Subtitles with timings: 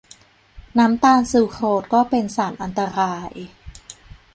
[0.77, 3.33] น้ำตาลซูโครสก็เป็นสารอันตราย